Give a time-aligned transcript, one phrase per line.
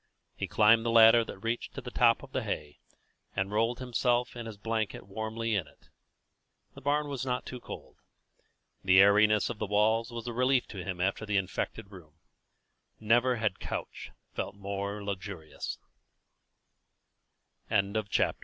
[0.35, 2.79] He climbed the ladder that reached to the top of the hay,
[3.35, 5.89] and rolled himself and his blanket warmly in it.
[6.73, 7.97] The barn was not cold.
[8.83, 12.15] The airiness of the walls was a relief to him after the infected room.
[12.99, 15.77] Never had couch felt more luxurious.